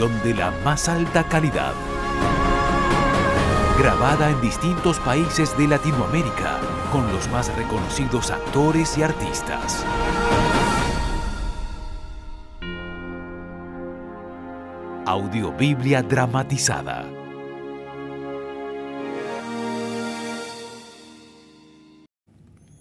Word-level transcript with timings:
De 0.00 0.32
la 0.34 0.50
más 0.64 0.88
alta 0.88 1.22
calidad. 1.28 1.74
Grabada 3.78 4.30
en 4.30 4.40
distintos 4.40 4.98
países 5.00 5.56
de 5.58 5.68
Latinoamérica 5.68 6.60
con 6.90 7.12
los 7.12 7.30
más 7.30 7.54
reconocidos 7.56 8.30
actores 8.30 8.96
y 8.96 9.02
artistas. 9.02 9.84
Audiobiblia 15.04 16.02
dramatizada. 16.02 17.04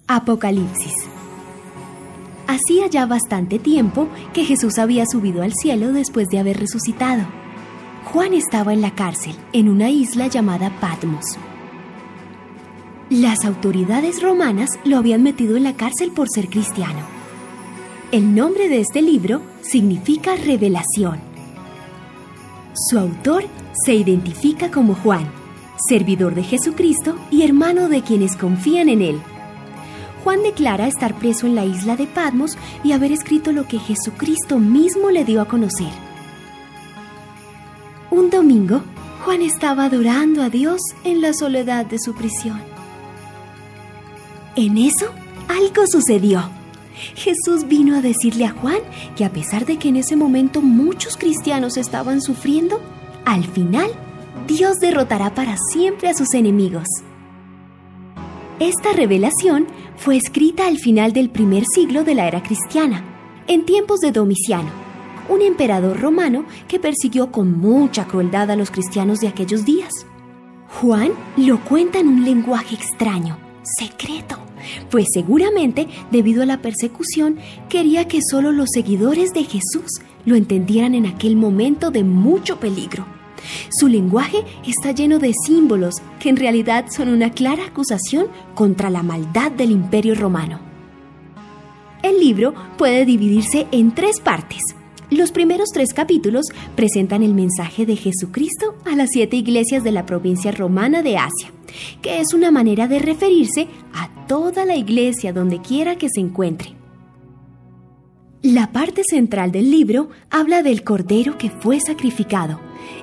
Apocalipsis 0.08 1.21
Hacía 2.52 2.88
ya 2.88 3.06
bastante 3.06 3.60
tiempo 3.60 4.10
que 4.34 4.44
Jesús 4.44 4.78
había 4.78 5.06
subido 5.06 5.42
al 5.42 5.54
cielo 5.54 5.94
después 5.94 6.28
de 6.28 6.38
haber 6.38 6.60
resucitado. 6.60 7.24
Juan 8.04 8.34
estaba 8.34 8.74
en 8.74 8.82
la 8.82 8.94
cárcel, 8.94 9.38
en 9.54 9.70
una 9.70 9.90
isla 9.90 10.28
llamada 10.28 10.70
Patmos. 10.82 11.38
Las 13.10 13.46
autoridades 13.46 14.22
romanas 14.22 14.72
lo 14.84 14.98
habían 14.98 15.24
metido 15.24 15.56
en 15.56 15.64
la 15.64 15.78
cárcel 15.78 16.12
por 16.12 16.28
ser 16.28 16.50
cristiano. 16.50 17.00
El 18.12 18.36
nombre 18.36 18.68
de 18.68 18.82
este 18.82 19.02
libro 19.02 19.42
significa 19.62 20.36
revelación. 20.36 21.22
Su 22.74 23.00
autor 23.00 23.46
se 23.86 23.94
identifica 23.94 24.70
como 24.72 24.96
Juan, 24.96 25.26
servidor 25.88 26.36
de 26.36 26.44
Jesucristo 26.44 27.16
y 27.32 27.44
hermano 27.44 27.88
de 27.88 28.02
quienes 28.02 28.36
confían 28.36 28.90
en 28.90 29.02
él. 29.02 29.22
Juan 30.24 30.44
declara 30.44 30.88
estar 30.88 31.18
preso 31.18 31.48
en 31.48 31.56
la 31.56 31.66
isla 31.66 31.96
de 31.96 32.08
Patmos 32.08 32.58
y 32.84 32.92
haber 32.92 33.12
escrito 33.12 33.52
lo 33.52 33.68
que 33.68 33.80
Jesucristo 33.80 34.60
mismo 34.60 35.10
le 35.10 35.26
dio 35.26 35.42
a 35.42 35.48
conocer. 35.48 35.92
Un 38.12 38.30
domingo, 38.30 38.82
Juan 39.26 39.42
estaba 39.42 39.86
adorando 39.86 40.44
a 40.44 40.50
Dios 40.50 40.82
en 41.04 41.22
la 41.22 41.34
soledad 41.34 41.86
de 41.86 41.98
su 41.98 42.14
prisión. 42.14 42.62
En 44.56 44.78
eso, 44.78 45.12
algo 45.48 45.88
sucedió. 45.88 46.44
Jesús 47.16 47.68
vino 47.68 47.96
a 47.96 48.02
decirle 48.02 48.46
a 48.46 48.52
Juan 48.52 48.80
que 49.16 49.26
a 49.26 49.32
pesar 49.32 49.66
de 49.66 49.78
que 49.78 49.90
en 49.90 49.96
ese 49.96 50.16
momento 50.16 50.62
muchos 50.62 51.18
cristianos 51.18 51.78
estaban 51.78 52.22
sufriendo, 52.22 52.80
al 53.26 53.46
final 53.46 53.90
Dios 54.48 54.78
derrotará 54.80 55.34
para 55.34 55.56
siempre 55.72 56.10
a 56.10 56.14
sus 56.14 56.34
enemigos. 56.34 56.88
Esta 58.60 58.94
revelación 58.94 59.66
fue 60.02 60.18
escrita 60.18 60.66
al 60.66 60.80
final 60.80 61.14
del 61.14 61.30
primer 61.30 61.64
siglo 61.64 62.04
de 62.04 62.16
la 62.16 62.28
era 62.28 62.42
cristiana, 62.42 63.06
en 63.48 63.66
tiempos 63.66 64.00
de 64.00 64.12
Domiciano, 64.12 64.72
un 65.30 65.44
emperador 65.44 66.00
romano 66.00 66.44
que 66.68 66.80
persiguió 66.80 67.32
con 67.32 67.56
mucha 67.60 68.08
crueldad 68.08 68.50
a 68.50 68.56
los 68.56 68.72
cristianos 68.72 69.20
de 69.20 69.28
aquellos 69.28 69.64
días. 69.64 69.92
Juan 70.70 71.12
lo 71.38 71.64
cuenta 71.64 72.00
en 72.00 72.08
un 72.08 72.26
lenguaje 72.26 72.74
extraño, 72.74 73.38
secreto, 73.62 74.40
pues 74.90 75.06
seguramente, 75.14 75.88
debido 76.10 76.42
a 76.42 76.48
la 76.48 76.64
persecución, 76.64 77.38
quería 77.70 78.08
que 78.08 78.22
solo 78.28 78.52
los 78.52 78.70
seguidores 78.74 79.36
de 79.36 79.44
Jesús 79.44 80.02
lo 80.26 80.36
entendieran 80.36 80.96
en 80.96 81.06
aquel 81.06 81.36
momento 81.36 81.92
de 81.92 82.04
mucho 82.04 82.60
peligro. 82.60 83.06
Su 83.70 83.88
lenguaje 83.88 84.44
está 84.66 84.92
lleno 84.92 85.20
de 85.20 85.34
símbolos 85.46 85.96
que 86.20 86.30
en 86.30 86.38
realidad 86.38 86.86
son 86.90 87.10
una 87.10 87.32
clara 87.32 87.66
acusación 87.66 88.28
contra 88.56 88.90
la 88.90 89.04
maldad 89.04 89.52
del 89.52 89.72
imperio 89.72 90.16
romano. 90.16 90.60
El 92.04 92.20
libro 92.20 92.54
puede 92.78 93.06
dividirse 93.06 93.68
en 93.72 93.94
tres 93.94 94.20
partes. 94.20 94.62
Los 95.12 95.32
primeros 95.32 95.70
tres 95.74 95.94
capítulos 95.94 96.48
presentan 96.76 97.22
el 97.22 97.34
mensaje 97.34 97.86
de 97.86 97.96
Jesucristo 97.96 98.76
a 98.86 98.96
las 98.96 99.10
siete 99.12 99.36
iglesias 99.36 99.84
de 99.84 99.92
la 99.92 100.06
provincia 100.06 100.52
romana 100.52 101.04
de 101.04 101.18
Asia, 101.18 101.52
que 102.02 102.22
es 102.22 102.34
una 102.34 102.50
manera 102.50 102.88
de 102.88 103.00
referirse 103.00 103.68
a 103.94 104.10
toda 104.28 104.66
la 104.66 104.78
iglesia 104.78 105.34
donde 105.34 105.62
quiera 105.62 105.98
que 105.98 106.08
se 106.10 106.22
encuentre. 106.22 106.81
La 108.44 108.72
parte 108.72 109.04
central 109.04 109.52
del 109.52 109.70
libro 109.70 110.10
habla 110.32 110.64
del 110.64 110.84
Cordero 110.84 111.38
que 111.38 111.52
fue 111.52 111.80
sacrificado 111.80 112.60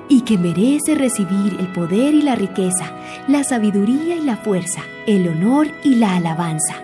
y 0.09 0.21
que 0.21 0.37
merece 0.37 0.95
recibir 0.95 1.55
el 1.57 1.67
poder 1.71 2.13
y 2.13 2.21
la 2.21 2.35
riqueza, 2.35 2.91
la 3.29 3.45
sabiduría 3.45 4.17
y 4.17 4.21
la 4.21 4.35
fuerza, 4.35 4.81
el 5.07 5.29
honor 5.29 5.69
y 5.81 5.95
la 5.95 6.17
alabanza. 6.17 6.75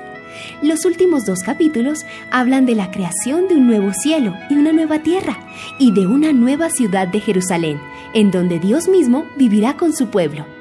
Los 0.61 0.85
últimos 0.85 1.25
dos 1.25 1.43
capítulos 1.43 2.05
hablan 2.31 2.66
de 2.66 2.75
la 2.75 2.91
creación 2.91 3.49
de 3.49 3.55
un 3.55 3.67
nuevo 3.67 3.91
cielo 3.91 4.33
y 4.49 4.53
una 4.53 4.72
nueva 4.72 4.99
tierra 4.99 5.37
y 5.77 5.91
de 5.91 6.07
una 6.07 6.31
nueva 6.31 6.69
ciudad 6.69 7.09
de 7.09 7.19
Jerusalén, 7.19 7.81
en 8.13 8.31
donde 8.31 8.59
Dios 8.59 8.87
mismo 8.87 9.25
vivirá 9.35 9.75
con 9.75 9.91
su 9.91 10.07
pueblo. 10.07 10.54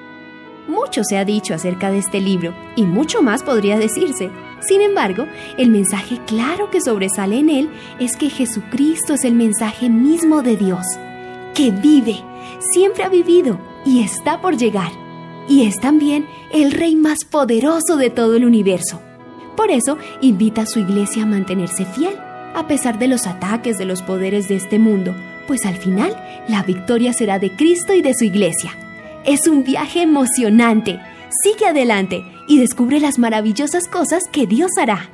Mucho 0.75 1.05
se 1.05 1.17
ha 1.17 1.25
dicho 1.25 1.55
acerca 1.55 1.93
de 1.93 1.99
este 1.99 2.21
libro 2.21 2.53
y 2.75 2.83
mucho 2.83 3.23
más 3.23 3.45
podría 3.45 3.79
decirse. 3.79 4.31
Sin 4.61 4.81
embargo, 4.81 5.27
el 5.57 5.71
mensaje 5.71 6.19
claro 6.27 6.71
que 6.71 6.81
sobresale 6.81 7.39
en 7.39 7.49
él 7.49 7.71
es 8.01 8.17
que 8.17 8.29
Jesucristo 8.29 9.15
es 9.15 9.25
el 9.25 9.35
mensaje 9.35 9.89
mismo 9.89 10.43
de 10.43 10.57
Dios, 10.57 10.85
que 11.55 11.71
vive, 11.71 12.17
siempre 12.73 13.05
ha 13.05 13.09
vivido 13.09 13.61
y 13.87 14.03
está 14.03 14.41
por 14.41 14.57
llegar. 14.57 14.91
Y 15.49 15.67
es 15.67 15.79
también 15.79 16.27
el 16.53 16.73
Rey 16.73 16.97
más 16.97 17.25
poderoso 17.25 17.97
de 17.97 18.11
todo 18.11 18.35
el 18.35 18.45
universo. 18.45 19.01
Por 19.57 19.71
eso 19.71 19.97
invita 20.23 20.63
a 20.63 20.67
su 20.67 20.81
iglesia 20.81 21.23
a 21.23 21.27
mantenerse 21.27 21.85
fiel, 21.85 22.17
a 22.55 22.67
pesar 22.67 22.99
de 22.99 23.07
los 23.07 23.29
ataques 23.29 23.79
de 23.79 23.85
los 23.85 24.03
poderes 24.03 24.49
de 24.49 24.57
este 24.57 24.81
mundo, 24.81 25.15
pues 25.47 25.67
al 25.67 25.77
final 25.77 26.17
la 26.49 26.65
victoria 26.65 27.13
será 27.13 27.39
de 27.39 27.55
Cristo 27.55 27.95
y 27.95 28.03
de 28.03 28.15
su 28.15 28.25
iglesia. 28.25 28.77
Es 29.27 29.47
un 29.47 29.65
viaje 29.65 30.03
emocionante. 30.03 31.01
Sigue 31.43 31.67
adelante 31.67 32.23
y 32.47 32.59
descubre 32.61 33.01
las 33.01 33.19
maravillosas 33.19 33.89
cosas 33.89 34.25
que 34.31 34.47
Dios 34.47 34.73
hará. 34.79 35.09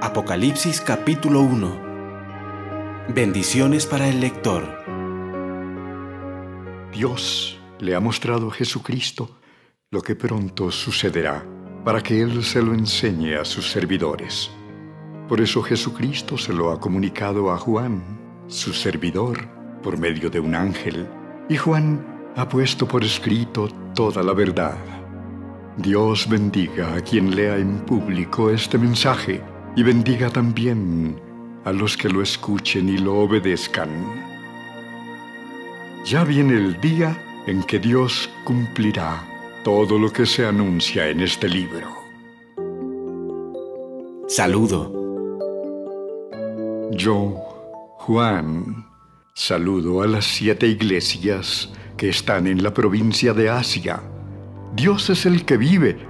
Apocalipsis 0.00 0.80
capítulo 0.80 1.40
1 1.40 1.92
Bendiciones 3.08 3.86
para 3.86 4.08
el 4.08 4.20
lector 4.20 4.84
Dios 6.92 7.58
le 7.80 7.96
ha 7.96 8.00
mostrado 8.00 8.50
a 8.50 8.52
Jesucristo 8.52 9.40
lo 9.90 10.00
que 10.00 10.14
pronto 10.14 10.70
sucederá 10.70 11.44
para 11.84 12.02
que 12.02 12.22
Él 12.22 12.44
se 12.44 12.62
lo 12.62 12.72
enseñe 12.72 13.34
a 13.34 13.44
sus 13.44 13.68
servidores. 13.68 14.52
Por 15.28 15.40
eso 15.40 15.62
Jesucristo 15.62 16.36
se 16.36 16.52
lo 16.52 16.70
ha 16.70 16.80
comunicado 16.80 17.50
a 17.50 17.58
Juan, 17.58 18.02
su 18.48 18.72
servidor, 18.72 19.38
por 19.82 19.98
medio 19.98 20.30
de 20.30 20.40
un 20.40 20.54
ángel, 20.54 21.08
y 21.48 21.56
Juan 21.56 22.04
ha 22.36 22.48
puesto 22.48 22.86
por 22.86 23.04
escrito 23.04 23.68
toda 23.94 24.22
la 24.22 24.32
verdad. 24.32 24.76
Dios 25.76 26.28
bendiga 26.28 26.94
a 26.94 27.00
quien 27.00 27.34
lea 27.34 27.56
en 27.56 27.78
público 27.80 28.50
este 28.50 28.76
mensaje 28.78 29.42
y 29.74 29.82
bendiga 29.82 30.28
también 30.30 31.20
a 31.64 31.72
los 31.72 31.96
que 31.96 32.08
lo 32.08 32.22
escuchen 32.22 32.88
y 32.88 32.98
lo 32.98 33.20
obedezcan. 33.20 33.90
Ya 36.04 36.24
viene 36.24 36.54
el 36.54 36.80
día 36.80 37.16
en 37.46 37.62
que 37.62 37.78
Dios 37.78 38.28
cumplirá 38.44 39.24
todo 39.64 39.98
lo 39.98 40.12
que 40.12 40.26
se 40.26 40.44
anuncia 40.46 41.08
en 41.08 41.20
este 41.20 41.48
libro. 41.48 41.88
Saludo. 44.28 45.01
Yo, 46.94 47.96
Juan, 48.00 48.84
saludo 49.32 50.02
a 50.02 50.06
las 50.06 50.26
siete 50.26 50.66
iglesias 50.66 51.72
que 51.96 52.10
están 52.10 52.46
en 52.46 52.62
la 52.62 52.74
provincia 52.74 53.32
de 53.32 53.48
Asia. 53.48 54.02
Dios 54.76 55.08
es 55.08 55.24
el 55.24 55.46
que 55.46 55.56
vive, 55.56 56.06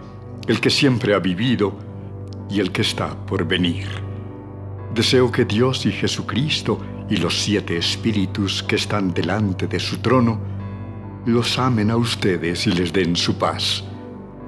el 0.49 0.61
que 0.61 0.71
siempre 0.71 1.15
ha 1.15 1.21
vivido 1.21 1.79
y 2.51 2.59
el 2.59 2.73
que 2.73 2.83
está 2.83 3.15
por 3.27 3.47
venir. 3.47 3.87
Deseo 4.93 5.31
que 5.31 5.45
Dios 5.45 5.87
y 5.87 5.93
Jesucristo 5.93 6.81
y 7.09 7.17
los 7.17 7.41
siete 7.41 7.77
espíritus 7.77 8.61
que 8.65 8.75
están 8.75 9.15
delante 9.15 9.69
de 9.69 9.79
su 9.79 9.99
trono 9.99 10.41
los 11.27 11.61
amen 11.61 11.93
a 11.93 11.97
ustedes 11.97 12.67
y 12.67 12.73
les 12.73 12.93
den 12.93 13.15
su 13.15 13.39
paz. 13.39 13.85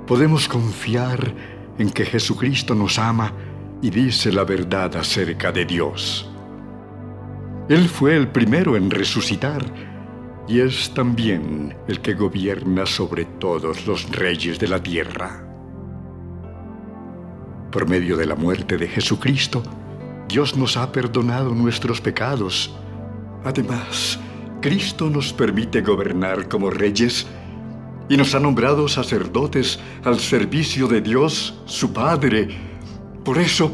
Podemos 0.05 0.49
confiar 0.49 1.33
en 1.79 1.91
que 1.91 2.05
Jesucristo 2.05 2.75
nos 2.75 2.99
ama 2.99 3.33
y 3.83 3.91
dice 3.91 4.33
la 4.33 4.45
verdad 4.45 4.97
acerca 4.97 5.53
de 5.53 5.65
Dios. 5.65 6.29
Él 7.69 7.89
fue 7.89 8.17
el 8.17 8.29
primero 8.29 8.77
en 8.77 8.91
resucitar 8.91 9.65
y 10.47 10.61
es 10.61 10.93
también 10.93 11.75
el 11.89 12.01
que 12.01 12.15
gobierna 12.15 12.85
sobre 12.85 13.25
todos 13.25 13.87
los 13.87 14.11
reyes 14.11 14.59
de 14.59 14.69
la 14.69 14.83
tierra. 14.83 15.43
Por 17.71 17.89
medio 17.89 18.17
de 18.17 18.27
la 18.27 18.35
muerte 18.35 18.77
de 18.77 18.87
Jesucristo, 18.87 19.63
Dios 20.29 20.57
nos 20.57 20.77
ha 20.77 20.93
perdonado 20.93 21.55
nuestros 21.55 22.01
pecados. 22.01 22.75
Además, 23.45 24.19
Cristo 24.61 25.11
nos 25.11 25.33
permite 25.33 25.81
gobernar 25.81 26.49
como 26.49 26.71
reyes 26.71 27.27
y 28.09 28.17
nos 28.17 28.35
ha 28.35 28.41
nombrado 28.41 28.89
sacerdotes 28.89 29.79
al 30.05 30.21
servicio 30.21 30.87
de 30.87 31.01
Dios, 31.01 31.63
su 31.67 31.93
Padre. 31.93 32.74
Por 33.25 33.39
eso, 33.39 33.73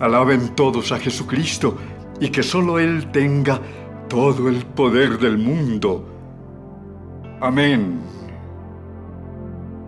alaben 0.00 0.54
todos 0.54 0.92
a 0.92 0.98
Jesucristo 0.98 1.76
y 2.20 2.28
que 2.28 2.42
solo 2.42 2.78
Él 2.78 3.10
tenga 3.10 3.60
todo 4.08 4.48
el 4.48 4.64
poder 4.66 5.18
del 5.18 5.38
mundo. 5.38 6.06
Amén. 7.40 8.00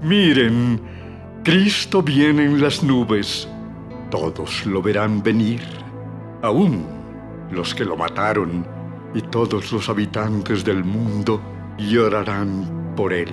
Miren, 0.02 0.80
Cristo 1.42 2.02
viene 2.02 2.44
en 2.44 2.60
las 2.60 2.82
nubes. 2.82 3.48
Todos 4.10 4.64
lo 4.64 4.80
verán 4.80 5.22
venir, 5.22 5.62
aún 6.42 6.86
los 7.50 7.74
que 7.74 7.84
lo 7.84 7.96
mataron, 7.96 8.66
y 9.14 9.22
todos 9.22 9.72
los 9.72 9.88
habitantes 9.88 10.64
del 10.64 10.84
mundo 10.84 11.40
llorarán 11.78 12.92
por 12.96 13.12
él. 13.12 13.32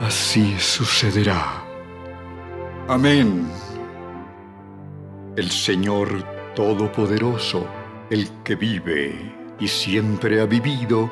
Así 0.00 0.56
sucederá. 0.58 1.67
Amén. 2.88 3.46
El 5.36 5.50
Señor 5.50 6.24
Todopoderoso, 6.56 7.66
el 8.08 8.30
que 8.42 8.54
vive 8.54 9.14
y 9.60 9.68
siempre 9.68 10.40
ha 10.40 10.46
vivido 10.46 11.10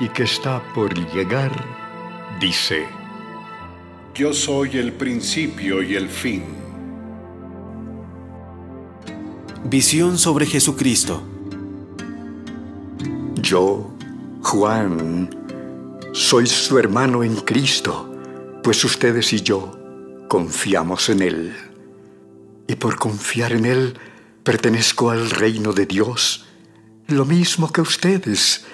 y 0.00 0.08
que 0.10 0.24
está 0.24 0.62
por 0.74 0.92
llegar, 1.14 1.50
dice, 2.38 2.84
Yo 4.14 4.34
soy 4.34 4.76
el 4.76 4.92
principio 4.92 5.82
y 5.82 5.96
el 5.96 6.10
fin. 6.10 6.44
Visión 9.64 10.18
sobre 10.18 10.44
Jesucristo. 10.44 11.22
Yo, 13.36 13.90
Juan, 14.42 15.30
soy 16.12 16.46
su 16.46 16.78
hermano 16.78 17.24
en 17.24 17.36
Cristo, 17.36 18.14
pues 18.62 18.84
ustedes 18.84 19.32
y 19.32 19.40
yo 19.40 19.83
confiamos 20.34 21.10
en 21.10 21.22
Él. 21.22 21.56
Y 22.66 22.74
por 22.74 22.98
confiar 22.98 23.52
en 23.52 23.66
Él, 23.66 23.96
pertenezco 24.42 25.10
al 25.10 25.30
reino 25.30 25.72
de 25.72 25.86
Dios, 25.86 26.46
lo 27.06 27.24
mismo 27.24 27.72
que 27.72 27.80
ustedes. 27.80 28.66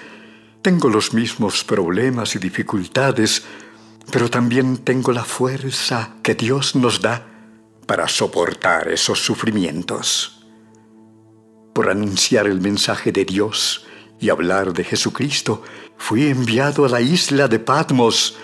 Tengo 0.63 0.89
los 0.89 1.13
mismos 1.13 1.63
problemas 1.63 2.35
y 2.35 2.39
dificultades, 2.39 3.43
pero 4.11 4.27
también 4.27 4.77
tengo 4.77 5.11
la 5.11 5.23
fuerza 5.23 6.15
que 6.23 6.33
Dios 6.33 6.75
nos 6.75 6.99
da 6.99 7.27
para 7.85 8.07
soportar 8.07 8.87
esos 8.87 9.19
sufrimientos. 9.23 10.43
Por 11.75 11.91
anunciar 11.91 12.47
el 12.47 12.59
mensaje 12.59 13.11
de 13.11 13.23
Dios 13.23 13.85
y 14.19 14.29
hablar 14.29 14.73
de 14.73 14.83
Jesucristo, 14.83 15.61
fui 15.95 16.25
enviado 16.25 16.85
a 16.85 16.89
la 16.89 17.01
isla 17.01 17.47
de 17.47 17.59
Patmos, 17.59 18.35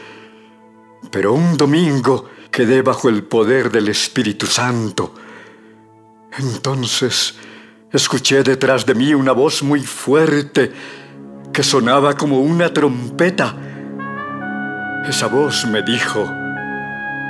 pero 1.09 1.33
un 1.33 1.57
domingo 1.57 2.36
quedé 2.51 2.81
bajo 2.81 3.09
el 3.09 3.23
poder 3.23 3.71
del 3.71 3.89
Espíritu 3.89 4.45
Santo. 4.45 5.13
Entonces 6.37 7.35
escuché 7.91 8.43
detrás 8.43 8.85
de 8.85 8.95
mí 8.95 9.13
una 9.13 9.31
voz 9.31 9.63
muy 9.63 9.81
fuerte 9.81 10.71
que 11.53 11.63
sonaba 11.63 12.15
como 12.15 12.41
una 12.41 12.73
trompeta. 12.73 13.55
Esa 15.07 15.27
voz 15.27 15.65
me 15.65 15.81
dijo, 15.83 16.29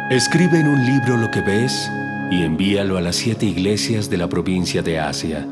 Escribe 0.10 0.60
en 0.60 0.68
un 0.68 0.86
libro 0.86 1.18
lo 1.18 1.30
que 1.30 1.42
ves 1.42 1.90
y 2.32 2.44
envíalo 2.44 2.98
a 2.98 3.02
las 3.02 3.18
siete 3.18 3.46
iglesias 3.46 4.10
de 4.10 4.18
la 4.18 4.28
provincia 4.28 4.82
de 4.82 5.00
Asia, 5.00 5.46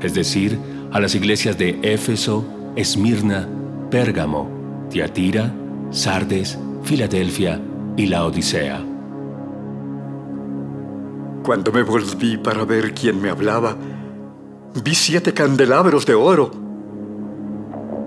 es 0.00 0.14
decir, 0.14 0.58
a 0.92 1.00
las 1.00 1.14
iglesias 1.14 1.58
de 1.58 1.78
Éfeso, 1.82 2.46
Esmirna, 2.76 3.48
Pérgamo, 3.90 4.88
Tiatira, 4.90 5.52
Sardes, 5.90 6.58
Filadelfia 6.84 7.60
y 7.96 8.06
la 8.06 8.24
Odisea. 8.24 8.84
Cuando 11.42 11.72
me 11.72 11.82
volví 11.82 12.36
para 12.36 12.64
ver 12.64 12.94
quién 12.94 13.20
me 13.20 13.30
hablaba, 13.30 13.76
vi 14.82 14.94
siete 14.94 15.34
candelabros 15.34 16.06
de 16.06 16.14
oro. 16.14 16.50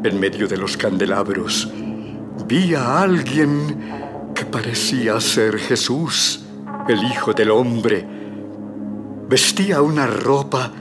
En 0.04 0.20
medio 0.20 0.48
de 0.48 0.58
los 0.58 0.78
candelabros 0.78 1.72
vi 2.48 2.76
a 2.76 3.02
alguien 3.02 4.34
que 4.34 4.46
parecía 4.46 5.20
ser 5.20 5.58
Jesús, 5.58 6.46
el 6.88 7.04
Hijo 7.04 7.34
del 7.34 7.52
Hombre. 7.52 8.06
Vestía 9.28 9.82
una 9.82 10.08
ropa 10.08 10.72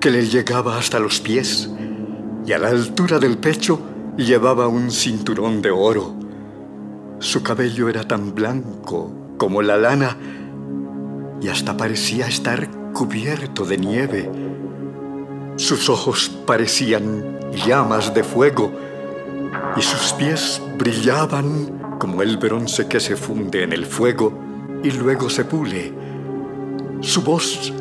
que 0.00 0.10
le 0.10 0.26
llegaba 0.26 0.78
hasta 0.78 0.98
los 0.98 1.20
pies 1.20 1.70
y 2.46 2.52
a 2.52 2.58
la 2.58 2.68
altura 2.68 3.18
del 3.18 3.38
pecho 3.38 3.80
llevaba 4.16 4.68
un 4.68 4.90
cinturón 4.90 5.60
de 5.60 5.70
oro. 5.70 6.17
Su 7.20 7.42
cabello 7.42 7.88
era 7.88 8.04
tan 8.04 8.32
blanco 8.32 9.12
como 9.38 9.60
la 9.60 9.76
lana 9.76 10.16
y 11.40 11.48
hasta 11.48 11.76
parecía 11.76 12.28
estar 12.28 12.70
cubierto 12.92 13.64
de 13.64 13.76
nieve. 13.76 14.30
Sus 15.56 15.88
ojos 15.88 16.30
parecían 16.46 17.40
llamas 17.66 18.14
de 18.14 18.22
fuego 18.22 18.70
y 19.76 19.82
sus 19.82 20.12
pies 20.12 20.62
brillaban 20.78 21.96
como 21.98 22.22
el 22.22 22.36
bronce 22.36 22.86
que 22.86 23.00
se 23.00 23.16
funde 23.16 23.64
en 23.64 23.72
el 23.72 23.84
fuego 23.84 24.32
y 24.84 24.92
luego 24.92 25.28
se 25.28 25.44
pule. 25.44 25.92
Su 27.00 27.22
voz 27.22 27.72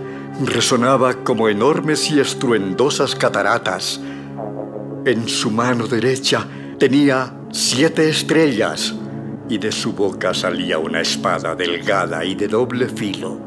resonaba 0.48 1.14
como 1.24 1.48
enormes 1.48 2.10
y 2.10 2.20
estruendosas 2.20 3.14
cataratas. 3.14 4.00
En 5.06 5.28
su 5.28 5.52
mano 5.52 5.86
derecha 5.86 6.44
tenía 6.80 7.36
siete 7.52 8.10
estrellas 8.10 8.96
y 9.50 9.58
de 9.58 9.72
su 9.72 9.94
boca 9.94 10.34
salía 10.34 10.78
una 10.78 11.02
espada 11.02 11.56
delgada 11.56 12.26
y 12.26 12.36
de 12.36 12.48
doble 12.48 12.88
filo. 12.88 13.40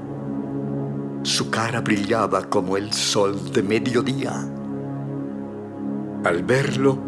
Su 1.22 1.50
cara 1.50 1.80
brillaba 1.80 2.48
como 2.48 2.76
el 2.76 2.92
sol 2.92 3.52
de 3.52 3.62
mediodía. 3.62 4.32
Al 6.24 6.42
verlo, 6.42 6.98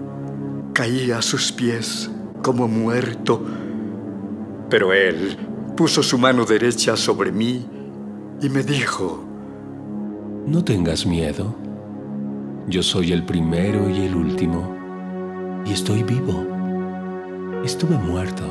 caía 0.75 1.19
a 1.19 1.23
sus 1.23 1.53
pies 1.53 2.11
como 2.43 2.69
muerto, 2.69 3.43
pero 4.69 4.93
él 4.93 5.37
puso 5.77 6.03
su 6.03 6.19
mano 6.19 6.45
derecha 6.45 6.97
sobre 6.97 7.33
mí 7.33 7.67
y 8.43 8.49
me 8.49 8.63
dijo, 8.63 9.25
No 10.47 10.63
tengas 10.63 11.07
miedo, 11.07 11.55
yo 12.69 12.83
soy 12.83 13.13
el 13.13 13.25
primero 13.25 13.89
y 13.89 14.05
el 14.05 14.15
último, 14.15 14.77
y 15.65 15.73
estoy 15.73 16.03
vivo. 16.03 16.47
Estuve 17.65 17.97
muerto, 17.97 18.45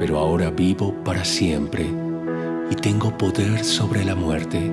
pero 0.00 0.18
ahora 0.18 0.50
vivo 0.50 0.94
para 1.04 1.26
siempre 1.26 1.86
y 2.70 2.74
tengo 2.74 3.16
poder 3.18 3.62
sobre 3.62 4.02
la 4.02 4.14
muerte. 4.14 4.72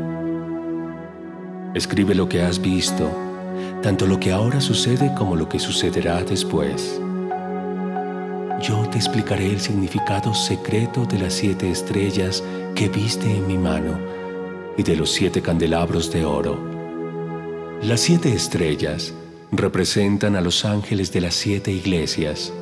Escribe 1.75 2.15
lo 2.15 2.29
que 2.29 2.41
has 2.41 2.62
visto, 2.62 3.12
tanto 3.84 4.07
lo 4.07 4.22
que 4.22 4.31
ahora 4.31 4.62
sucede 4.62 5.13
como 5.15 5.36
lo 5.36 5.50
que 5.50 5.60
sucederá 5.60 6.24
después. 6.24 7.01
Yo 8.62 8.88
te 8.89 8.98
explicaré 8.98 9.51
el 9.51 9.60
significado 9.60 10.34
secreto 10.34 11.05
de 11.05 11.19
las 11.19 11.34
siete 11.34 11.69
estrellas 11.69 12.41
que 12.74 12.88
viste 12.88 13.29
en 13.29 13.48
mi 13.48 13.57
mano 13.57 14.00
y 14.77 14.84
de 14.84 14.96
los 14.96 15.12
siete 15.12 15.41
candelabros 15.41 16.10
de 16.10 16.24
oro. 16.24 16.57
Las 17.84 18.00
siete 18.00 18.31
estrellas 18.31 19.13
representan 19.51 20.38
a 20.38 20.41
los 20.41 20.63
ángeles 20.63 21.12
de 21.12 21.19
las 21.19 21.36
siete 21.36 21.69
iglesias 21.72 22.53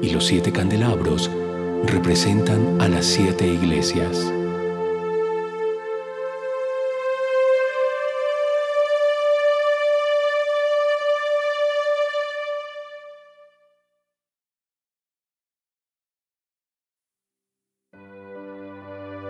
y 0.00 0.08
los 0.10 0.24
siete 0.24 0.52
candelabros 0.52 1.30
representan 1.84 2.80
a 2.80 2.88
las 2.88 3.06
siete 3.06 3.46
iglesias. 3.46 4.32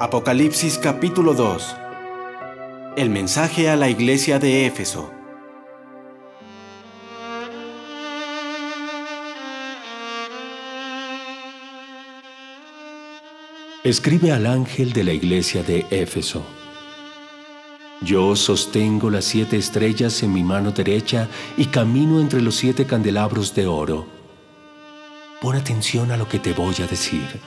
Apocalipsis 0.00 0.78
capítulo 0.78 1.34
2 1.34 1.76
El 2.96 3.10
mensaje 3.10 3.68
a 3.68 3.76
la 3.76 3.88
iglesia 3.88 4.38
de 4.38 4.66
Éfeso 4.66 5.17
Escribe 13.88 14.32
al 14.32 14.44
ángel 14.44 14.92
de 14.92 15.02
la 15.02 15.14
iglesia 15.14 15.62
de 15.62 15.86
Éfeso. 15.88 16.44
Yo 18.02 18.36
sostengo 18.36 19.08
las 19.08 19.24
siete 19.24 19.56
estrellas 19.56 20.22
en 20.22 20.34
mi 20.34 20.42
mano 20.42 20.72
derecha 20.72 21.26
y 21.56 21.64
camino 21.64 22.20
entre 22.20 22.42
los 22.42 22.54
siete 22.54 22.84
candelabros 22.84 23.54
de 23.54 23.66
oro. 23.66 24.06
Pon 25.40 25.56
atención 25.56 26.10
a 26.10 26.18
lo 26.18 26.28
que 26.28 26.38
te 26.38 26.52
voy 26.52 26.74
a 26.82 26.86
decir. 26.86 27.40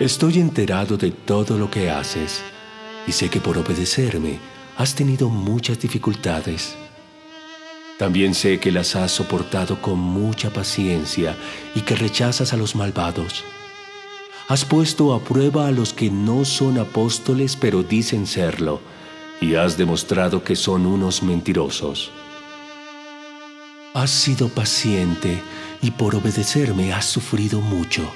Estoy 0.00 0.38
enterado 0.38 0.96
de 0.96 1.10
todo 1.10 1.58
lo 1.58 1.70
que 1.70 1.90
haces 1.90 2.40
y 3.06 3.12
sé 3.12 3.28
que 3.28 3.40
por 3.40 3.58
obedecerme 3.58 4.38
has 4.78 4.94
tenido 4.94 5.28
muchas 5.28 5.78
dificultades. 5.78 6.74
También 7.98 8.32
sé 8.32 8.58
que 8.60 8.72
las 8.72 8.96
has 8.96 9.12
soportado 9.12 9.82
con 9.82 9.98
mucha 9.98 10.48
paciencia 10.48 11.36
y 11.74 11.82
que 11.82 11.96
rechazas 11.96 12.54
a 12.54 12.56
los 12.56 12.74
malvados. 12.74 13.44
Has 14.48 14.64
puesto 14.64 15.14
a 15.14 15.20
prueba 15.20 15.68
a 15.68 15.70
los 15.70 15.92
que 15.92 16.10
no 16.10 16.44
son 16.44 16.78
apóstoles 16.78 17.56
pero 17.56 17.82
dicen 17.82 18.26
serlo, 18.26 18.80
y 19.40 19.54
has 19.54 19.76
demostrado 19.76 20.42
que 20.44 20.56
son 20.56 20.86
unos 20.86 21.22
mentirosos. 21.22 22.10
Has 23.94 24.10
sido 24.10 24.48
paciente 24.48 25.40
y 25.82 25.90
por 25.92 26.14
obedecerme 26.14 26.92
has 26.92 27.04
sufrido 27.04 27.60
mucho 27.60 28.10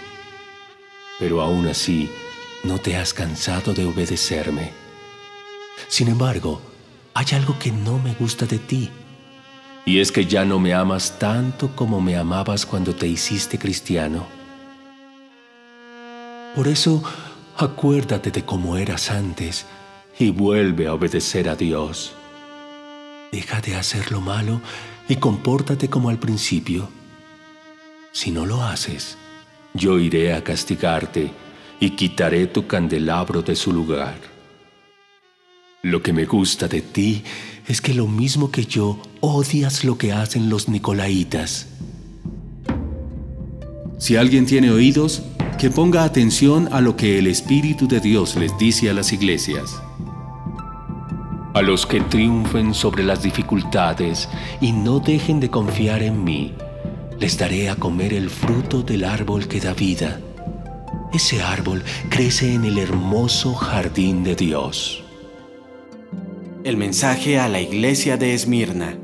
pero 1.19 1.41
aún 1.41 1.67
así 1.67 2.11
no 2.65 2.79
te 2.79 2.97
has 2.97 3.13
cansado 3.13 3.75
de 3.75 3.85
obedecerme. 3.85 4.73
Sin 5.89 6.09
embargo, 6.09 6.61
hay 7.15 7.27
algo 7.33 7.59
que 7.59 7.73
no 7.73 7.99
me 7.99 8.15
gusta 8.15 8.47
de 8.47 8.59
ti, 8.59 8.91
y 9.85 10.01
es 10.01 10.13
que 10.13 10.27
ya 10.27 10.45
no 10.45 10.59
me 10.59 10.75
amas 10.75 11.19
tanto 11.19 11.75
como 11.75 12.01
me 12.01 12.17
amabas 12.17 12.67
cuando 12.67 12.95
te 12.95 13.07
hiciste 13.07 13.59
cristiano. 13.59 14.38
Por 16.59 16.67
eso, 16.67 17.05
acuérdate 17.57 18.33
de 18.33 18.45
cómo 18.45 18.77
eras 18.77 19.13
antes 19.13 19.65
y 20.19 20.31
vuelve 20.31 20.89
a 20.89 20.95
obedecer 20.95 21.49
a 21.49 21.55
Dios. 21.55 22.15
Deja 23.31 23.61
de 23.61 23.77
hacer 23.77 24.11
lo 24.11 24.21
malo 24.21 24.61
y 25.09 25.15
compórtate 25.15 25.89
como 25.89 26.09
al 26.09 26.19
principio. 26.19 26.89
Si 28.11 28.33
no 28.33 28.45
lo 28.45 28.65
haces, 28.65 29.17
yo 29.73 30.01
iré 30.01 30.35
a 30.35 30.43
castigarte 30.43 31.31
y 31.79 31.91
quitaré 31.91 32.49
tu 32.49 32.67
candelabro 32.67 33.43
de 33.43 33.55
su 33.55 33.73
lugar. 33.73 34.19
Lo 35.83 36.03
que 36.03 36.13
me 36.13 36.25
gusta 36.25 36.67
de 36.67 36.83
ti 36.83 37.23
es 37.69 37.81
que 37.81 37.95
lo 37.95 38.09
mismo 38.09 38.51
que 38.51 38.65
yo 38.65 38.99
odias 39.21 39.85
lo 39.85 39.97
que 39.97 40.13
hacen 40.13 40.51
los 40.51 40.69
nicolaitas. 40.69 41.69
Si 44.01 44.17
alguien 44.17 44.45
tiene 44.45 44.73
oídos, 44.73 45.23
que 45.59 45.71
ponga 45.71 46.05
atención 46.05 46.69
a 46.73 46.81
lo 46.81 46.95
que 46.95 47.19
el 47.19 47.27
Espíritu 47.27 47.89
de 47.89 47.99
Dios 47.99 48.37
les 48.37 48.57
dice 48.59 48.89
a 48.91 48.95
las 48.95 49.13
iglesias. 49.13 49.83
A 51.53 51.63
los 51.63 51.85
que 51.85 52.01
triunfen 52.01 52.73
sobre 52.75 53.03
las 53.03 53.25
dificultades 53.25 54.29
y 54.61 54.71
no 54.71 55.01
dejen 55.01 55.41
de 55.41 55.51
confiar 55.51 56.05
en 56.05 56.23
mí, 56.23 56.55
les 57.19 57.37
daré 57.37 57.69
a 57.69 57.75
comer 57.75 58.15
el 58.15 58.31
fruto 58.31 58.83
del 58.83 59.03
árbol 59.03 59.49
que 59.49 59.59
da 59.59 59.75
vida. 59.75 60.21
Ese 61.13 61.43
árbol 61.43 61.83
crece 62.09 62.55
en 62.55 62.65
el 62.65 62.79
hermoso 62.79 63.53
jardín 63.55 64.23
de 64.23 64.37
Dios. 64.37 65.03
El 66.63 66.77
mensaje 66.77 67.41
a 67.41 67.49
la 67.49 67.61
iglesia 67.61 68.17
de 68.17 68.33
Esmirna. 68.33 68.97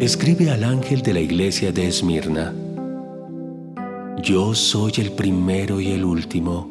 Escribe 0.00 0.50
al 0.50 0.64
ángel 0.64 1.02
de 1.02 1.12
la 1.12 1.20
iglesia 1.20 1.70
de 1.70 1.86
Esmirna. 1.86 2.52
Yo 4.18 4.54
soy 4.54 4.92
el 4.98 5.12
primero 5.12 5.80
y 5.80 5.92
el 5.92 6.04
último. 6.04 6.68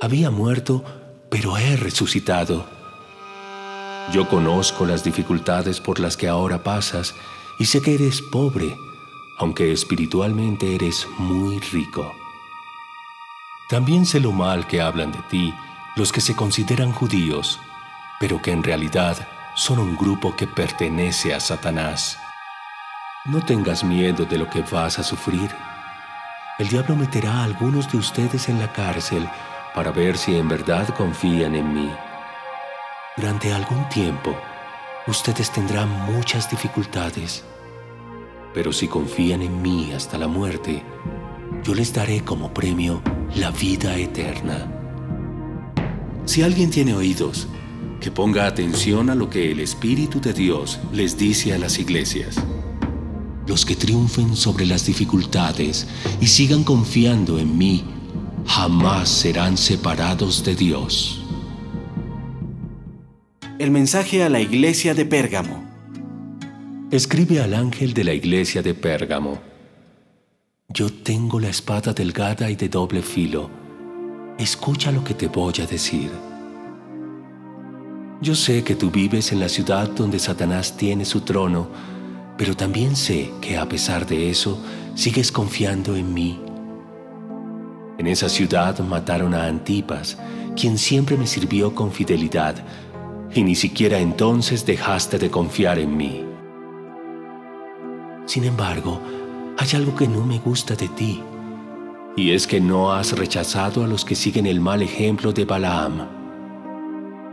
Había 0.00 0.30
muerto, 0.30 0.82
pero 1.30 1.56
he 1.58 1.76
resucitado. 1.76 2.64
Yo 4.12 4.28
conozco 4.28 4.86
las 4.86 5.04
dificultades 5.04 5.80
por 5.80 6.00
las 6.00 6.16
que 6.16 6.28
ahora 6.28 6.62
pasas 6.62 7.14
y 7.58 7.66
sé 7.66 7.82
que 7.82 7.94
eres 7.94 8.22
pobre 8.22 8.76
aunque 9.38 9.72
espiritualmente 9.72 10.74
eres 10.74 11.06
muy 11.18 11.58
rico. 11.60 12.12
También 13.68 14.06
sé 14.06 14.20
lo 14.20 14.32
mal 14.32 14.66
que 14.66 14.80
hablan 14.80 15.12
de 15.12 15.18
ti 15.30 15.54
los 15.96 16.12
que 16.12 16.20
se 16.20 16.36
consideran 16.36 16.92
judíos, 16.92 17.58
pero 18.20 18.40
que 18.42 18.52
en 18.52 18.62
realidad 18.62 19.16
son 19.54 19.78
un 19.78 19.96
grupo 19.96 20.36
que 20.36 20.46
pertenece 20.46 21.34
a 21.34 21.40
Satanás. 21.40 22.18
No 23.24 23.42
tengas 23.44 23.82
miedo 23.82 24.26
de 24.26 24.36
lo 24.36 24.48
que 24.50 24.60
vas 24.60 24.98
a 24.98 25.02
sufrir. 25.02 25.50
El 26.58 26.68
diablo 26.68 26.96
meterá 26.96 27.40
a 27.40 27.44
algunos 27.44 27.90
de 27.90 27.98
ustedes 27.98 28.48
en 28.48 28.58
la 28.58 28.72
cárcel 28.72 29.28
para 29.74 29.90
ver 29.90 30.16
si 30.16 30.36
en 30.36 30.48
verdad 30.48 30.88
confían 30.96 31.54
en 31.54 31.74
mí. 31.74 31.90
Durante 33.16 33.52
algún 33.52 33.88
tiempo, 33.88 34.34
ustedes 35.06 35.50
tendrán 35.50 35.88
muchas 36.12 36.50
dificultades 36.50 37.44
pero 38.56 38.72
si 38.72 38.88
confían 38.88 39.42
en 39.42 39.60
mí 39.60 39.92
hasta 39.92 40.16
la 40.16 40.28
muerte, 40.28 40.82
yo 41.62 41.74
les 41.74 41.92
daré 41.92 42.22
como 42.22 42.54
premio 42.54 43.02
la 43.34 43.50
vida 43.50 43.98
eterna. 43.98 44.66
Si 46.24 46.40
alguien 46.40 46.70
tiene 46.70 46.94
oídos, 46.94 47.48
que 48.00 48.10
ponga 48.10 48.46
atención 48.46 49.10
a 49.10 49.14
lo 49.14 49.28
que 49.28 49.52
el 49.52 49.60
Espíritu 49.60 50.22
de 50.22 50.32
Dios 50.32 50.80
les 50.90 51.18
dice 51.18 51.52
a 51.52 51.58
las 51.58 51.78
iglesias. 51.78 52.42
Los 53.46 53.64
que 53.64 53.76
triunfen 53.76 54.34
sobre 54.34 54.66
las 54.66 54.84
dificultades 54.86 55.86
y 56.20 56.26
sigan 56.26 56.64
confiando 56.64 57.38
en 57.38 57.56
mí, 57.56 57.84
jamás 58.46 59.08
serán 59.08 59.56
separados 59.56 60.44
de 60.44 60.56
Dios. 60.56 61.22
El 63.58 63.70
mensaje 63.70 64.22
a 64.22 64.28
la 64.28 64.40
iglesia 64.40 64.94
de 64.94 65.06
Pérgamo. 65.06 65.64
Escribe 66.90 67.40
al 67.40 67.54
ángel 67.54 67.94
de 67.94 68.04
la 68.04 68.14
iglesia 68.14 68.62
de 68.62 68.74
Pérgamo. 68.74 69.40
Yo 70.68 70.90
tengo 70.90 71.40
la 71.40 71.48
espada 71.48 71.92
delgada 71.92 72.50
y 72.50 72.56
de 72.56 72.68
doble 72.68 73.02
filo. 73.02 73.48
Escucha 74.38 74.92
lo 74.92 75.02
que 75.02 75.14
te 75.14 75.28
voy 75.28 75.54
a 75.62 75.66
decir. 75.66 76.10
Yo 78.20 78.34
sé 78.34 78.62
que 78.64 78.74
tú 78.74 78.90
vives 78.90 79.32
en 79.32 79.40
la 79.40 79.48
ciudad 79.48 79.88
donde 79.88 80.18
Satanás 80.18 80.76
tiene 80.76 81.04
su 81.04 81.20
trono, 81.20 81.68
pero 82.36 82.54
también 82.54 82.96
sé 82.96 83.30
que 83.40 83.56
a 83.56 83.68
pesar 83.68 84.06
de 84.06 84.30
eso 84.30 84.58
sigues 84.94 85.32
confiando 85.32 85.96
en 85.96 86.12
mí. 86.12 86.40
En 87.98 88.06
esa 88.06 88.28
ciudad 88.28 88.78
mataron 88.80 89.34
a 89.34 89.46
Antipas, 89.46 90.18
quien 90.54 90.78
siempre 90.78 91.16
me 91.16 91.26
sirvió 91.26 91.74
con 91.74 91.92
fidelidad, 91.92 92.56
y 93.34 93.42
ni 93.42 93.54
siquiera 93.54 93.98
entonces 93.98 94.64
dejaste 94.66 95.18
de 95.18 95.30
confiar 95.30 95.78
en 95.78 95.96
mí. 95.96 96.24
Sin 98.26 98.44
embargo, 98.44 99.00
hay 99.58 99.68
algo 99.74 99.94
que 99.94 100.08
no 100.08 100.24
me 100.24 100.38
gusta 100.38 100.74
de 100.74 100.88
ti, 100.88 101.22
y 102.16 102.32
es 102.32 102.46
que 102.46 102.60
no 102.60 102.92
has 102.92 103.16
rechazado 103.16 103.84
a 103.84 103.86
los 103.86 104.04
que 104.04 104.14
siguen 104.14 104.46
el 104.46 104.60
mal 104.60 104.82
ejemplo 104.82 105.32
de 105.32 105.44
Balaam. 105.44 106.15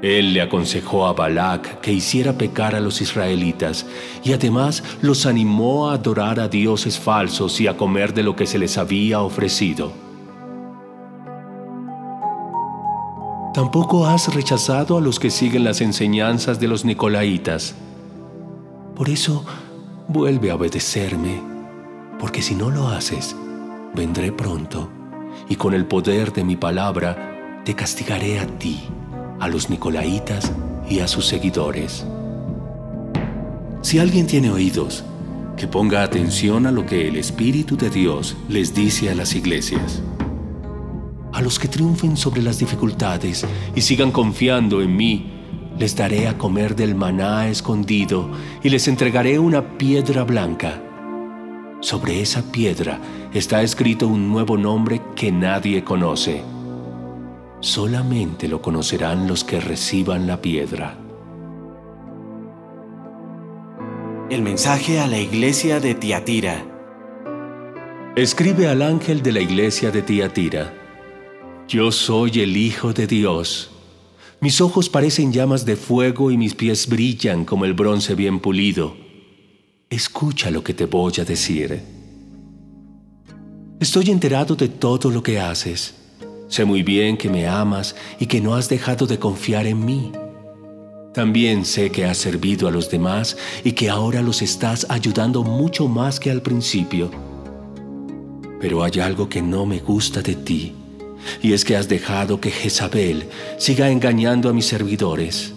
Él 0.03 0.33
le 0.33 0.41
aconsejó 0.41 1.05
a 1.05 1.13
Balac 1.13 1.79
que 1.79 1.93
hiciera 1.93 2.33
pecar 2.33 2.75
a 2.75 2.81
los 2.81 2.99
israelitas 3.01 3.85
y 4.21 4.33
además 4.33 4.83
los 5.01 5.25
animó 5.25 5.89
a 5.89 5.93
adorar 5.93 6.41
a 6.41 6.49
dioses 6.49 6.99
falsos 6.99 7.61
y 7.61 7.67
a 7.67 7.77
comer 7.77 8.13
de 8.13 8.21
lo 8.21 8.35
que 8.35 8.45
se 8.45 8.59
les 8.59 8.77
había 8.77 9.21
ofrecido. 9.21 9.93
Tampoco 13.53 14.05
has 14.05 14.33
rechazado 14.35 14.97
a 14.97 15.01
los 15.01 15.19
que 15.19 15.29
siguen 15.29 15.63
las 15.63 15.79
enseñanzas 15.79 16.59
de 16.59 16.67
los 16.67 16.83
nicolaitas. 16.83 17.73
Por 18.95 19.07
eso 19.07 19.45
vuelve 20.09 20.51
a 20.51 20.55
obedecerme, 20.55 21.41
porque 22.19 22.41
si 22.41 22.55
no 22.55 22.69
lo 22.69 22.89
haces, 22.89 23.37
vendré 23.95 24.33
pronto 24.33 24.89
y 25.47 25.55
con 25.55 25.73
el 25.73 25.85
poder 25.85 26.33
de 26.33 26.43
mi 26.43 26.57
palabra 26.57 27.61
te 27.63 27.73
castigaré 27.73 28.41
a 28.41 28.47
ti, 28.47 28.81
a 29.43 29.49
los 29.49 29.69
nicolaitas 29.69 30.53
y 30.89 30.99
a 30.99 31.07
sus 31.07 31.25
seguidores. 31.25 32.05
Si 33.81 33.99
alguien 33.99 34.25
tiene 34.25 34.49
oídos, 34.49 35.03
que 35.57 35.67
ponga 35.67 36.01
atención 36.01 36.65
a 36.65 36.71
lo 36.71 36.85
que 36.85 37.09
el 37.09 37.17
Espíritu 37.17 37.75
de 37.75 37.89
Dios 37.89 38.37
les 38.47 38.73
dice 38.73 39.09
a 39.09 39.15
las 39.15 39.35
iglesias. 39.35 40.01
A 41.33 41.41
los 41.41 41.59
que 41.59 41.67
triunfen 41.67 42.15
sobre 42.15 42.41
las 42.41 42.57
dificultades 42.57 43.45
y 43.75 43.81
sigan 43.81 44.11
confiando 44.11 44.81
en 44.81 44.95
mí, 44.95 45.31
les 45.77 45.93
daré 45.93 46.29
a 46.29 46.37
comer 46.37 46.73
del 46.73 46.95
maná 46.95 47.49
escondido 47.49 48.31
y 48.63 48.69
les 48.69 48.87
entregaré 48.87 49.39
una 49.39 49.77
piedra 49.77 50.23
blanca. 50.23 50.81
Sobre 51.81 52.21
esa 52.21 52.49
piedra 52.49 53.01
está 53.33 53.61
escrito 53.61 54.07
un 54.07 54.29
nuevo 54.29 54.57
nombre 54.57 55.01
que 55.17 55.33
nadie 55.33 55.83
conoce. 55.83 56.43
Solamente 57.63 58.49
lo 58.49 58.61
conocerán 58.61 59.25
los 59.25 59.45
que 59.45 59.61
reciban 59.61 60.27
la 60.27 60.41
piedra. 60.41 60.97
El 64.29 64.41
mensaje 64.41 64.99
a 64.99 65.07
la 65.07 65.17
iglesia 65.17 65.79
de 65.79 65.95
Tiatira. 65.95 66.65
Escribe 68.17 68.67
al 68.67 68.81
ángel 68.81 69.23
de 69.23 69.31
la 69.31 69.39
iglesia 69.39 69.91
de 69.91 70.01
Tiatira. 70.01 70.73
Yo 71.69 71.93
soy 71.93 72.41
el 72.41 72.57
Hijo 72.57 72.91
de 72.91 73.07
Dios. 73.07 73.71
Mis 74.41 74.59
ojos 74.59 74.89
parecen 74.89 75.31
llamas 75.31 75.65
de 75.65 75.77
fuego 75.77 76.31
y 76.31 76.37
mis 76.37 76.55
pies 76.55 76.89
brillan 76.89 77.45
como 77.45 77.63
el 77.63 77.73
bronce 77.73 78.13
bien 78.13 78.41
pulido. 78.41 78.97
Escucha 79.89 80.51
lo 80.51 80.65
que 80.65 80.73
te 80.73 80.85
voy 80.85 81.13
a 81.17 81.23
decir. 81.23 81.81
Estoy 83.79 84.09
enterado 84.09 84.55
de 84.55 84.67
todo 84.67 85.09
lo 85.09 85.23
que 85.23 85.39
haces. 85.39 86.02
Sé 86.53 86.65
muy 86.65 86.83
bien 86.83 87.17
que 87.17 87.31
me 87.31 87.47
amas 87.47 87.95
y 88.19 88.27
que 88.27 88.39
no 88.39 88.53
has 88.53 88.69
dejado 88.69 89.07
de 89.07 89.17
confiar 89.17 89.65
en 89.65 89.83
mí. 89.83 90.11
También 91.11 91.65
sé 91.65 91.89
que 91.89 92.05
has 92.05 92.19
servido 92.19 92.67
a 92.67 92.71
los 92.71 92.91
demás 92.91 93.35
y 93.63 93.71
que 93.71 93.89
ahora 93.89 94.21
los 94.21 94.43
estás 94.43 94.85
ayudando 94.87 95.41
mucho 95.41 95.87
más 95.87 96.19
que 96.19 96.29
al 96.29 96.43
principio. 96.43 97.09
Pero 98.61 98.83
hay 98.83 98.99
algo 98.99 99.27
que 99.27 99.41
no 99.41 99.65
me 99.65 99.79
gusta 99.79 100.21
de 100.21 100.35
ti, 100.35 100.75
y 101.41 101.53
es 101.53 101.65
que 101.65 101.75
has 101.75 101.89
dejado 101.89 102.39
que 102.39 102.51
Jezabel 102.51 103.25
siga 103.57 103.89
engañando 103.89 104.47
a 104.47 104.53
mis 104.53 104.67
servidores. 104.67 105.55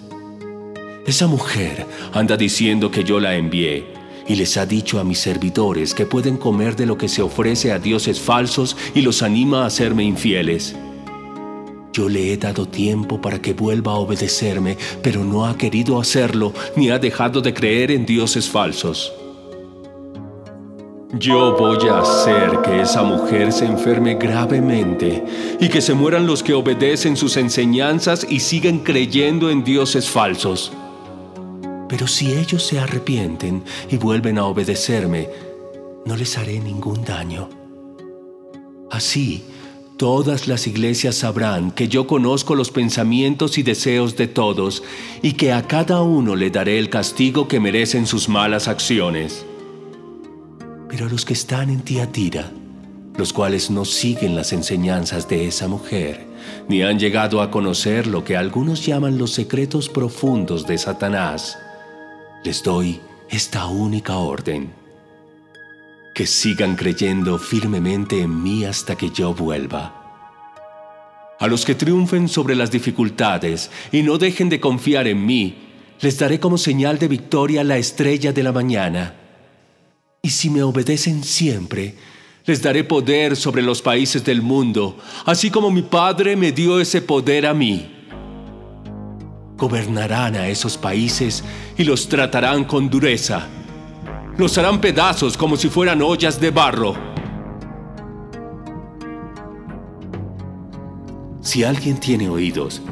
Esa 1.06 1.26
mujer 1.26 1.84
anda 2.14 2.38
diciendo 2.38 2.90
que 2.90 3.04
yo 3.04 3.20
la 3.20 3.36
envié 3.36 3.84
y 4.26 4.34
les 4.34 4.56
ha 4.56 4.64
dicho 4.64 4.98
a 4.98 5.04
mis 5.04 5.18
servidores 5.18 5.92
que 5.92 6.06
pueden 6.06 6.38
comer 6.38 6.74
de 6.74 6.86
lo 6.86 6.96
que 6.96 7.10
se 7.10 7.20
ofrece 7.20 7.70
a 7.70 7.78
dioses 7.78 8.18
falsos 8.18 8.78
y 8.94 9.02
los 9.02 9.22
anima 9.22 9.66
a 9.66 9.70
serme 9.70 10.02
infieles. 10.02 10.74
Yo 11.96 12.10
le 12.10 12.30
he 12.30 12.36
dado 12.36 12.68
tiempo 12.68 13.22
para 13.22 13.40
que 13.40 13.54
vuelva 13.54 13.92
a 13.92 13.94
obedecerme, 13.94 14.76
pero 15.02 15.24
no 15.24 15.46
ha 15.46 15.56
querido 15.56 15.98
hacerlo 15.98 16.52
ni 16.76 16.90
ha 16.90 16.98
dejado 16.98 17.40
de 17.40 17.54
creer 17.54 17.90
en 17.90 18.04
dioses 18.04 18.50
falsos. 18.50 19.14
Yo 21.18 21.56
voy 21.56 21.88
a 21.88 22.00
hacer 22.00 22.60
que 22.62 22.82
esa 22.82 23.02
mujer 23.02 23.50
se 23.50 23.64
enferme 23.64 24.16
gravemente 24.16 25.24
y 25.58 25.70
que 25.70 25.80
se 25.80 25.94
mueran 25.94 26.26
los 26.26 26.42
que 26.42 26.52
obedecen 26.52 27.16
sus 27.16 27.38
enseñanzas 27.38 28.26
y 28.28 28.40
siguen 28.40 28.80
creyendo 28.80 29.48
en 29.48 29.64
dioses 29.64 30.06
falsos. 30.06 30.72
Pero 31.88 32.06
si 32.06 32.34
ellos 32.34 32.62
se 32.62 32.78
arrepienten 32.78 33.64
y 33.88 33.96
vuelven 33.96 34.36
a 34.36 34.44
obedecerme, 34.44 35.30
no 36.04 36.14
les 36.14 36.36
haré 36.36 36.60
ningún 36.60 37.02
daño. 37.06 37.48
Así, 38.90 39.44
Todas 39.96 40.46
las 40.46 40.66
iglesias 40.66 41.14
sabrán 41.14 41.70
que 41.70 41.88
yo 41.88 42.06
conozco 42.06 42.54
los 42.54 42.70
pensamientos 42.70 43.56
y 43.56 43.62
deseos 43.62 44.14
de 44.14 44.26
todos 44.26 44.82
y 45.22 45.32
que 45.32 45.54
a 45.54 45.66
cada 45.66 46.02
uno 46.02 46.36
le 46.36 46.50
daré 46.50 46.78
el 46.78 46.90
castigo 46.90 47.48
que 47.48 47.60
merecen 47.60 48.06
sus 48.06 48.28
malas 48.28 48.68
acciones. 48.68 49.46
Pero 50.90 51.06
a 51.06 51.08
los 51.08 51.24
que 51.24 51.32
están 51.32 51.70
en 51.70 51.80
Tiatira, 51.80 52.52
los 53.16 53.32
cuales 53.32 53.70
no 53.70 53.86
siguen 53.86 54.36
las 54.36 54.52
enseñanzas 54.52 55.30
de 55.30 55.46
esa 55.46 55.66
mujer, 55.66 56.26
ni 56.68 56.82
han 56.82 56.98
llegado 56.98 57.40
a 57.40 57.50
conocer 57.50 58.06
lo 58.06 58.22
que 58.22 58.36
algunos 58.36 58.84
llaman 58.84 59.16
los 59.16 59.30
secretos 59.32 59.88
profundos 59.88 60.66
de 60.66 60.76
Satanás, 60.76 61.56
les 62.44 62.62
doy 62.62 63.00
esta 63.30 63.66
única 63.66 64.18
orden 64.18 64.85
que 66.16 66.26
sigan 66.26 66.76
creyendo 66.76 67.38
firmemente 67.38 68.22
en 68.22 68.42
mí 68.42 68.64
hasta 68.64 68.96
que 68.96 69.10
yo 69.10 69.34
vuelva. 69.34 70.02
A 71.38 71.46
los 71.46 71.66
que 71.66 71.74
triunfen 71.74 72.30
sobre 72.30 72.56
las 72.56 72.70
dificultades 72.70 73.70
y 73.92 74.02
no 74.02 74.16
dejen 74.16 74.48
de 74.48 74.58
confiar 74.58 75.06
en 75.08 75.26
mí, 75.26 75.58
les 76.00 76.18
daré 76.18 76.40
como 76.40 76.56
señal 76.56 76.98
de 76.98 77.08
victoria 77.08 77.62
la 77.64 77.76
estrella 77.76 78.32
de 78.32 78.42
la 78.42 78.52
mañana. 78.52 79.14
Y 80.22 80.30
si 80.30 80.48
me 80.48 80.62
obedecen 80.62 81.22
siempre, 81.22 81.94
les 82.46 82.62
daré 82.62 82.82
poder 82.82 83.36
sobre 83.36 83.60
los 83.60 83.82
países 83.82 84.24
del 84.24 84.40
mundo, 84.40 84.96
así 85.26 85.50
como 85.50 85.70
mi 85.70 85.82
Padre 85.82 86.34
me 86.34 86.50
dio 86.50 86.80
ese 86.80 87.02
poder 87.02 87.44
a 87.44 87.52
mí. 87.52 87.92
Gobernarán 89.58 90.34
a 90.34 90.48
esos 90.48 90.78
países 90.78 91.44
y 91.76 91.84
los 91.84 92.08
tratarán 92.08 92.64
con 92.64 92.88
dureza 92.88 93.50
los 94.38 94.58
harán 94.58 94.80
pedazos 94.80 95.36
como 95.36 95.56
si 95.56 95.68
fueran 95.68 96.02
ollas 96.02 96.40
de 96.40 96.50
barro. 96.50 96.94
Si 101.40 101.64
alguien 101.64 101.98
tiene 101.98 102.28
oídos, 102.28 102.82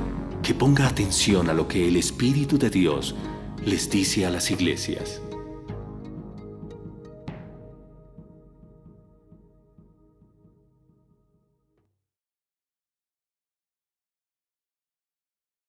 que 0.42 0.54
ponga 0.54 0.86
atención 0.86 1.50
a 1.50 1.54
lo 1.54 1.66
que 1.66 1.88
el 1.88 1.96
Espíritu 1.96 2.58
de 2.58 2.70
Dios 2.70 3.14
les 3.64 3.90
dice 3.90 4.26
a 4.26 4.30
las 4.30 4.50
iglesias. 4.50 5.20